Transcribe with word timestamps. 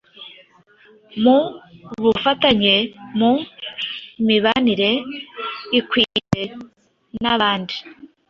mu 1.23 1.37
bufatanye, 2.03 2.75
mu 3.19 3.31
mibanire 4.25 4.91
ikwiye 5.79 6.41
n’abandi 7.21 7.75